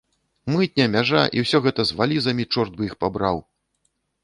[0.53, 3.37] Мытня, мяжа, і ўсё гэта з валізамі, чорт бы іх пабраў!